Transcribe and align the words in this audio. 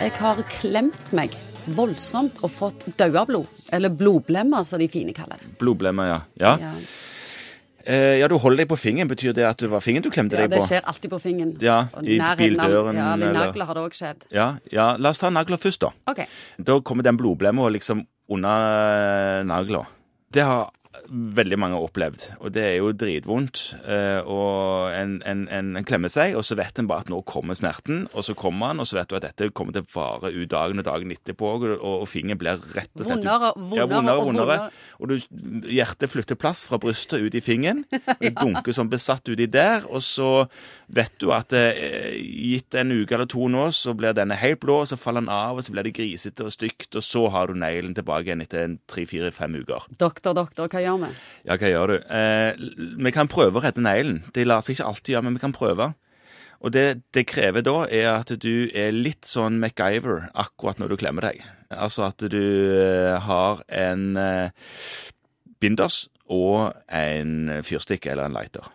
Jeg 0.00 0.12
har 0.16 0.38
klemt 0.48 1.10
meg 1.12 1.34
voldsomt 1.76 2.38
og 2.40 2.50
fått 2.56 2.86
dauablod. 2.96 3.46
Eller 3.76 3.92
blodblemmer, 3.92 4.64
som 4.64 4.80
de 4.80 4.88
fine 4.88 5.12
kaller 5.16 5.36
det. 5.42 5.50
Blodblemmer, 5.60 6.08
ja. 6.08 6.20
Ja. 6.40 6.56
Ja, 6.60 6.74
Eh, 7.90 8.18
ja, 8.20 8.26
du 8.28 8.34
holder 8.36 8.60
deg 8.60 8.68
på 8.68 8.76
fingeren. 8.76 9.08
Betyr 9.08 9.32
det 9.34 9.44
at 9.48 9.56
det 9.62 9.70
var 9.72 9.80
fingeren 9.80 10.04
du 10.04 10.10
klemte 10.12 10.36
ja 10.36 10.44
deg 10.44 10.52
Det 10.52 10.66
skjer 10.68 10.84
alltid 10.84 11.10
på 11.14 11.18
fingeren. 11.22 11.54
Ja, 11.64 11.78
i 12.04 12.18
bildøren, 12.36 12.94
Ja, 12.94 13.14
eller 13.14 13.32
nagler 13.32 13.64
har 13.64 13.74
det 13.78 13.84
òg 13.86 13.96
skjedd. 13.96 14.26
Ja, 14.30 14.58
ja, 14.70 14.96
la 15.00 15.08
oss 15.14 15.18
ta 15.18 15.30
nagler 15.32 15.56
først, 15.56 15.80
da. 15.80 15.88
OK. 16.12 16.20
Da 16.60 16.76
kommer 16.84 17.02
den 17.02 17.16
blodblemma 17.16 17.70
liksom 17.72 18.04
under 18.28 19.42
nagla. 19.48 19.86
Det 20.30 20.44
har 20.44 20.68
veldig 21.08 21.58
mange 21.60 21.78
har 21.78 21.86
opplevd, 21.86 22.26
og 22.40 22.52
det 22.54 22.64
er 22.66 22.76
jo 22.78 22.92
dritvondt. 22.96 23.62
Eh, 23.84 24.20
og 24.24 24.92
en, 24.94 25.16
en, 25.26 25.46
en, 25.48 25.72
en 25.80 25.86
klemmer 25.86 26.12
seg, 26.12 26.36
og 26.38 26.44
så 26.46 26.58
vet 26.58 26.78
en 26.80 26.88
bare 26.90 27.06
at 27.06 27.12
nå 27.12 27.22
kommer 27.28 27.58
smerten, 27.58 28.04
og 28.12 28.26
så 28.26 28.36
kommer 28.38 28.72
han, 28.72 28.82
og 28.82 28.88
så 28.90 29.00
vet 29.00 29.10
du 29.10 29.16
at 29.18 29.26
dette 29.28 29.50
kommer 29.56 29.76
til 29.76 29.86
å 29.86 29.90
vare 29.94 30.32
ut 30.34 30.50
dagen 30.50 30.82
og 30.82 30.88
dagen 30.88 31.14
etterpå, 31.14 31.54
og, 31.56 31.66
og 31.78 32.06
fingeren 32.10 32.40
blir 32.40 32.60
rett 32.74 32.92
og 32.96 33.06
slett 33.06 33.20
Vondere, 33.20 33.52
ja, 33.76 33.86
vondere 33.86 33.88
vondere, 33.90 34.16
og 34.16 34.30
vondere. 34.30 34.58
vondere. 34.58 34.70
Og 35.00 35.10
du, 35.10 35.68
hjertet 35.70 36.12
flytter 36.12 36.38
plass 36.40 36.64
fra 36.68 36.78
brystet 36.80 37.24
ut 37.24 37.36
i 37.36 37.42
fingeren. 37.44 37.84
Det 38.20 38.34
dunker 38.36 38.74
som 38.76 38.90
besatt 38.90 39.28
uti 39.30 39.46
der. 39.50 39.86
Og 39.88 40.02
så 40.04 40.30
vet 40.92 41.14
du 41.22 41.30
at 41.34 41.54
eh, 41.56 42.16
gitt 42.20 42.74
en 42.78 42.92
uke 42.92 43.16
eller 43.16 43.28
to 43.30 43.48
nå, 43.50 43.68
så 43.76 43.94
blir 43.96 44.16
denne 44.16 44.38
helt 44.40 44.60
blå, 44.62 44.80
og 44.82 44.90
så 44.90 44.98
faller 45.00 45.24
den 45.24 45.32
av, 45.32 45.58
og 45.58 45.64
så 45.64 45.74
blir 45.74 45.86
det 45.86 45.94
grisete 45.96 46.46
og 46.46 46.54
stygt, 46.54 46.90
og 46.98 47.04
så 47.06 47.26
har 47.32 47.50
du 47.50 47.58
neglen 47.58 47.94
tilbake 47.96 48.30
igjen 48.30 48.44
etter 48.44 48.76
tre-fire-fem 48.90 49.60
uker. 49.62 49.86
Doktor, 50.00 50.36
doktor, 50.36 50.70
hva 50.70 50.82
gjør 50.82 50.89
vi? 50.98 51.10
Ja, 51.48 51.56
hva 51.56 51.70
gjør 51.70 51.92
du? 51.92 51.96
Eh, 52.10 52.62
vi 53.06 53.12
kan 53.14 53.30
prøve 53.30 53.60
å 53.60 53.64
redde 53.64 53.84
neglen. 53.84 54.22
Det 54.34 54.46
lar 54.46 54.64
seg 54.64 54.76
ikke 54.76 54.88
alltid 54.90 55.14
gjøre, 55.14 55.26
men 55.28 55.36
vi 55.38 55.44
kan 55.44 55.54
prøve. 55.56 55.92
Og 56.60 56.72
det 56.74 57.02
det 57.16 57.26
krever 57.30 57.64
da, 57.64 57.86
er 57.88 58.10
at 58.18 58.32
du 58.42 58.68
er 58.76 58.92
litt 58.92 59.24
sånn 59.28 59.60
MacGyver 59.62 60.28
akkurat 60.34 60.80
når 60.80 60.92
du 60.92 60.98
klemmer 61.00 61.30
deg. 61.30 61.40
Altså 61.72 62.08
at 62.10 62.20
du 62.32 62.42
eh, 62.76 63.16
har 63.24 63.62
en 63.68 64.16
eh, 64.20 64.50
binders 65.62 66.08
og 66.30 66.74
en 66.92 67.62
fyrstikk 67.66 68.06
eller 68.10 68.28
en 68.28 68.36
lighter. 68.36 68.68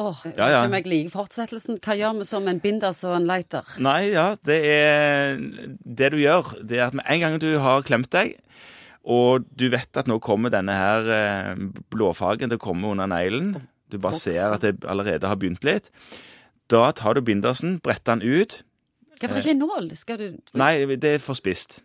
Åh, 0.00 0.08
oh, 0.08 0.20
Ja, 0.36 0.48
ja. 0.48 0.58
ikke 0.58 0.70
om 0.70 0.74
jeg 0.78 0.86
liker 0.88 1.12
fortsettelsen. 1.12 1.78
Hva 1.84 1.94
gjør 1.98 2.18
vi 2.18 2.26
som 2.26 2.46
en 2.48 2.60
binders 2.60 3.02
og 3.04 3.14
en 3.18 3.26
lighter? 3.28 3.66
Nei, 3.84 4.12
ja, 4.14 4.32
det 4.48 4.58
er 4.66 5.36
Det 5.84 6.12
du 6.14 6.18
gjør, 6.18 6.54
det 6.64 6.80
er 6.80 6.86
at 6.88 6.96
med 6.96 7.04
en 7.06 7.20
gang 7.20 7.36
du 7.42 7.50
har 7.60 7.84
klemt 7.86 8.10
deg, 8.10 8.38
og 9.02 9.46
du 9.58 9.66
vet 9.72 9.98
at 9.98 10.08
nå 10.10 10.18
kommer 10.22 10.52
denne 10.54 10.74
her 10.76 11.08
eh, 11.10 11.62
blåfargen 11.90 12.52
til 12.52 12.60
å 12.60 12.62
komme 12.62 12.92
under 12.92 13.10
neglen, 13.10 13.56
du 13.90 13.98
bare 14.00 14.18
ser 14.18 14.54
at 14.54 14.62
det 14.64 14.86
allerede 14.88 15.28
har 15.28 15.38
begynt 15.40 15.66
litt, 15.66 15.90
da 16.72 16.86
tar 16.96 17.18
du 17.18 17.24
bindersen, 17.26 17.76
bretter 17.82 18.16
den 18.16 18.22
ut. 18.22 18.62
Hvorfor 19.18 19.42
ikke 19.42 19.54
en 19.54 19.60
nål? 19.62 19.90
Skal 19.98 20.20
du 20.20 20.28
Nei, 20.58 20.86
det 20.96 21.16
er 21.18 21.22
for 21.22 21.38
spist. 21.38 21.82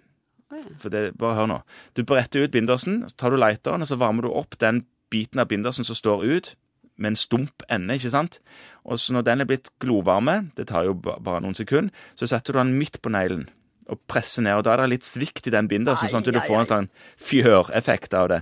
Ja. 0.53 0.61
For 0.79 0.93
det, 0.93 1.17
bare 1.19 1.35
hør 1.35 1.49
nå. 1.51 1.57
Du 1.97 2.05
bretter 2.07 2.45
ut 2.45 2.53
bindersen, 2.53 3.01
så 3.09 3.17
tar 3.19 3.33
du 3.33 3.41
lighteren, 3.41 3.83
og 3.83 3.89
så 3.89 3.97
varmer 3.99 4.23
du 4.25 4.31
opp 4.31 4.55
den 4.61 4.85
biten 5.11 5.41
av 5.41 5.49
bindersen 5.51 5.87
som 5.87 5.97
står 5.97 6.23
ut, 6.23 6.53
med 6.97 7.13
en 7.13 7.19
stump 7.19 7.61
ende, 7.69 7.93
ikke 7.93 8.09
sant? 8.09 8.39
Og 8.81 8.97
så 8.97 9.13
når 9.13 9.25
den 9.27 9.43
er 9.43 9.49
blitt 9.49 9.67
glovarme, 9.83 10.47
det 10.57 10.69
tar 10.71 10.87
jo 10.87 10.95
bare 10.97 11.43
noen 11.43 11.57
sekunder, 11.57 11.93
så 12.17 12.29
setter 12.29 12.55
du 12.55 12.61
den 12.63 12.73
midt 12.79 12.97
på 13.03 13.11
neglen 13.13 13.45
og 13.87 13.99
presser 14.09 14.43
ned, 14.45 14.59
og 14.59 14.65
da 14.67 14.73
er 14.73 14.83
det 14.83 14.97
litt 14.97 15.07
svikt 15.07 15.47
i 15.47 15.53
den 15.53 15.69
bindersen, 15.71 16.11
sånn 16.11 16.25
at 16.25 16.33
du 16.35 16.39
får 16.43 16.61
en 16.61 16.69
sånn 16.71 16.89
fjøreffekt 17.29 18.15
av 18.17 18.31
det. 18.33 18.41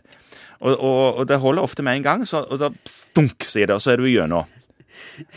Og, 0.62 0.74
og, 0.74 1.22
og 1.22 1.28
det 1.30 1.42
holder 1.44 1.68
ofte 1.68 1.86
med 1.86 2.00
en 2.00 2.06
gang, 2.06 2.26
så, 2.28 2.44
og 2.50 2.62
da 2.62 2.72
dunk, 3.18 3.46
sier 3.46 3.70
det, 3.70 3.78
og 3.78 3.84
så 3.84 3.94
er 3.94 4.02
du 4.02 4.08
igjennom. 4.10 4.50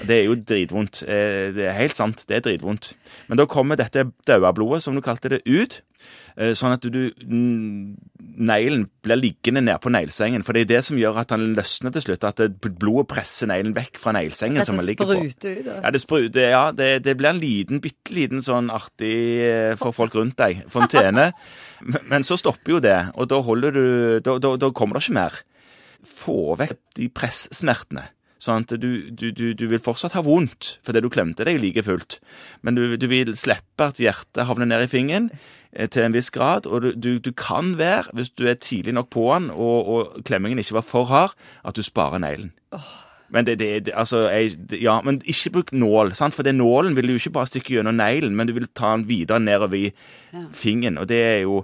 Det 0.06 0.14
er 0.20 0.24
jo 0.28 0.34
dritvondt. 0.36 1.02
Eh, 1.08 1.50
Det 1.54 1.66
er 1.68 1.76
helt 1.78 1.96
sant, 1.96 2.24
det 2.28 2.36
er 2.36 2.46
dritvondt. 2.50 2.94
Men 3.28 3.38
da 3.38 3.46
kommer 3.46 3.76
dette 3.76 4.06
dauablodet, 4.26 4.82
som 4.82 4.94
du 4.94 5.00
kalte 5.02 5.28
det, 5.30 5.42
ut. 5.46 5.80
eh, 6.38 6.52
Sånn 6.54 6.72
at 6.76 6.80
du 6.86 7.10
Neglen 8.38 8.84
blir 9.02 9.18
liggende 9.18 9.62
nedpå 9.66 9.90
neglesengen. 9.90 10.44
For 10.46 10.54
det 10.54 10.62
er 10.66 10.70
det 10.76 10.80
som 10.86 10.98
gjør 11.00 11.16
at 11.22 11.32
den 11.32 11.54
løsner 11.56 11.90
til 11.94 12.04
slutt. 12.04 12.24
At 12.28 12.42
blodet 12.62 13.08
presser 13.10 13.50
neglen 13.50 13.74
vekk 13.74 13.98
fra 13.98 14.12
neglesengen 14.14 14.64
som 14.66 14.76
den 14.78 14.86
ligger 14.86 15.08
på. 15.10 15.16
ut? 15.26 15.46
da? 15.66 15.74
Ja, 15.82 15.90
det, 15.90 16.00
spruter, 16.04 16.48
ja 16.52 16.62
det, 16.72 16.90
det 17.06 17.16
blir 17.18 17.30
en 17.32 17.40
liten, 17.42 17.80
bitte 17.82 18.14
liten 18.14 18.44
sånn 18.44 18.70
artig 18.70 19.14
eh, 19.48 19.74
for 19.80 19.90
folk 19.96 20.14
rundt 20.18 20.38
deg. 20.38 20.64
Fontene. 20.70 21.32
Men, 21.88 22.02
men 22.10 22.24
så 22.26 22.34
stopper 22.34 22.72
jo 22.72 22.78
det, 22.82 22.96
og 23.14 23.28
da 23.30 23.36
holder 23.46 23.70
du 23.70 23.84
Da, 24.26 24.32
da, 24.42 24.56
da 24.58 24.70
kommer 24.74 24.98
det 24.98 25.04
ikke 25.04 25.14
mer. 25.14 25.36
Få 26.02 26.56
vekk 26.58 26.72
de 26.98 27.06
pressmertene. 27.14 28.02
Sånn 28.38 28.62
at 28.62 28.74
du, 28.78 29.10
du, 29.10 29.32
du, 29.34 29.48
du 29.58 29.64
vil 29.66 29.80
fortsatt 29.82 30.14
ha 30.14 30.22
vondt 30.22 30.76
fordi 30.86 31.00
du 31.02 31.08
klemte 31.10 31.44
deg 31.48 31.58
like 31.62 31.82
fullt. 31.82 32.20
Men 32.62 32.76
du, 32.78 32.96
du 32.96 33.06
vil 33.10 33.32
slippe 33.36 33.88
at 33.90 33.98
hjertet 33.98 34.46
havner 34.46 34.68
ned 34.70 34.84
i 34.86 34.90
fingeren 34.92 35.26
eh, 35.72 35.88
til 35.90 36.04
en 36.06 36.14
viss 36.14 36.30
grad. 36.30 36.66
Og 36.70 36.82
du, 36.86 36.92
du, 36.94 37.10
du 37.18 37.32
kan 37.34 37.74
være, 37.80 38.12
hvis 38.14 38.30
du 38.38 38.46
er 38.46 38.54
tidlig 38.62 38.94
nok 38.94 39.10
på 39.10 39.26
den 39.34 39.50
og, 39.50 39.90
og 39.90 40.22
klemmingen 40.28 40.62
ikke 40.62 40.78
var 40.78 40.86
for 40.86 41.10
hard, 41.10 41.34
at 41.66 41.74
du 41.74 41.82
sparer 41.82 42.22
neglen. 42.22 42.52
Men 43.28 43.44
det, 43.44 43.58
det, 43.60 43.90
altså, 43.92 44.22
jeg, 44.30 44.54
ja, 44.80 45.00
men 45.04 45.18
ikke 45.28 45.50
bruk 45.58 45.72
nål, 45.76 46.14
sant? 46.16 46.32
for 46.32 46.46
det 46.46 46.54
nålen 46.56 46.94
vil 46.96 47.10
du 47.10 47.18
ikke 47.18 47.34
bare 47.34 47.50
stikke 47.50 47.74
gjennom 47.74 47.98
neglen, 47.98 48.32
men 48.38 48.48
du 48.48 48.54
vil 48.56 48.70
ta 48.72 48.94
den 48.94 49.04
videre 49.10 49.40
nedover 49.42 49.76
i 49.76 49.90
Ja. 50.32 50.46
fingeren, 50.56 50.96
og 50.98 51.08
det 51.10 51.18
er 51.24 51.38
jo 51.42 51.58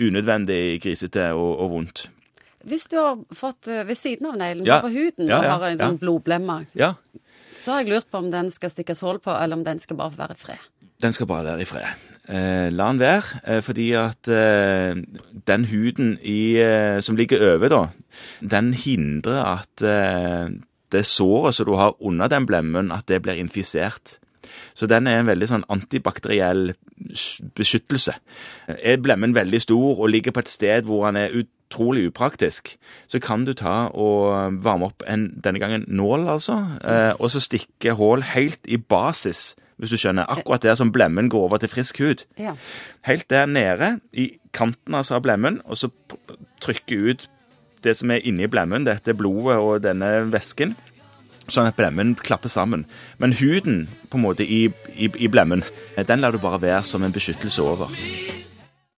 unødvendig 0.00 0.80
grisete 0.82 1.28
og, 1.34 1.52
og 1.62 1.70
vondt. 1.70 2.08
Hvis 2.66 2.86
du 2.88 2.96
har 2.96 3.18
fått 3.36 3.68
eh, 3.68 3.82
ved 3.86 3.96
siden 3.96 4.26
av 4.30 4.36
neglen, 4.40 4.64
Ja. 4.66 4.80
på 4.80 4.88
huden, 4.92 5.28
Ja, 5.28 5.38
og 5.38 5.44
ja, 5.44 5.58
har 5.58 5.68
en 5.70 5.78
sånn 5.78 5.98
blodblemme, 6.00 6.66
Ja, 6.74 6.94
så 7.64 7.72
har 7.72 7.82
jeg 7.84 7.92
lurt 7.92 8.10
på 8.10 8.18
om 8.18 8.30
den 8.30 8.50
skal 8.50 8.70
stikkes 8.70 9.00
hull 9.00 9.18
på, 9.18 9.30
eller 9.42 9.56
om 9.56 9.64
den 9.64 9.78
skal 9.78 9.96
bare 9.96 10.16
være 10.16 10.32
i 10.32 10.40
fred. 10.46 10.58
den 11.02 11.12
skal 11.12 11.26
bare 11.26 11.44
være 11.44 11.60
i 11.60 11.64
fred. 11.64 11.86
Eh, 12.28 12.70
la 12.72 12.86
den 12.88 12.98
være, 13.00 13.40
eh, 13.44 13.60
fordi 13.60 13.92
at 13.92 14.28
eh, 14.28 14.94
den 15.46 15.64
huden 15.66 16.18
i, 16.22 16.56
eh, 16.56 17.00
som 17.00 17.16
ligger 17.16 17.54
over, 17.54 17.68
da, 17.68 17.88
den 18.40 18.72
hindrer 18.72 19.44
at 19.58 19.82
eh, 19.82 20.48
det 20.92 21.04
såret 21.04 21.54
som 21.54 21.66
du 21.66 21.74
har 21.76 21.94
under 22.00 22.28
den 22.28 22.46
blemmen, 22.46 22.90
at 22.92 23.04
det 23.06 23.20
blir 23.22 23.34
infisert. 23.34 24.18
Så 24.74 24.86
den 24.86 25.06
er 25.06 25.18
en 25.20 25.26
veldig 25.26 25.48
sånn 25.48 25.64
antibakteriell 25.68 26.74
beskyttelse. 27.54 28.14
Er 28.68 28.96
blemmen 29.02 29.34
veldig 29.34 29.60
stor 29.60 30.00
og 30.00 30.08
ligger 30.12 30.32
på 30.32 30.40
et 30.44 30.48
sted 30.52 30.84
hvor 30.88 31.06
den 31.10 31.16
er 31.16 31.36
utrolig 31.74 32.06
upraktisk, 32.06 32.76
så 33.08 33.18
kan 33.20 33.44
du 33.44 33.52
ta 33.52 33.90
og 33.90 34.62
varme 34.62 34.86
opp 34.86 35.02
en, 35.08 35.40
denne 35.42 35.58
gangen 35.58 35.84
nål, 35.88 36.28
altså, 36.28 36.78
eh, 36.84 37.12
og 37.18 37.30
så 37.30 37.40
stikke 37.42 37.96
hull 37.98 38.22
helt 38.22 38.60
i 38.66 38.76
basis, 38.76 39.54
hvis 39.76 39.90
du 39.90 39.98
skjønner, 39.98 40.30
akkurat 40.30 40.62
der 40.62 40.74
som 40.78 40.92
blemmen 40.92 41.28
går 41.28 41.48
over 41.48 41.58
til 41.58 41.68
frisk 41.68 41.98
hud. 41.98 42.24
Ja. 42.38 42.54
Helt 43.04 43.28
der 43.30 43.46
nede, 43.46 43.98
i 44.12 44.38
kanten 44.52 44.94
altså 44.94 45.18
av 45.18 45.22
blemmen, 45.22 45.60
og 45.64 45.76
så 45.76 45.90
trykke 46.62 47.10
ut 47.10 47.28
det 47.84 47.96
som 47.96 48.10
er 48.10 48.22
inni 48.24 48.46
blemmen, 48.46 48.86
dette 48.86 49.14
blodet 49.14 49.58
og 49.58 49.82
denne 49.82 50.30
væsken, 50.32 50.76
sånn 51.48 51.68
at 51.68 51.76
blemmen 51.76 52.14
klapper 52.14 52.48
sammen. 52.48 52.86
Men 53.18 53.34
huden 53.36 53.88
på 54.08 54.16
en 54.16 54.24
måte 54.24 54.46
i, 54.46 54.70
i, 54.94 55.10
i 55.10 55.28
blemmen, 55.28 55.66
den 55.98 56.24
lar 56.24 56.32
du 56.32 56.40
bare 56.40 56.62
være 56.62 56.82
som 56.88 57.04
en 57.04 57.12
beskyttelse 57.12 57.62
over. 57.62 57.92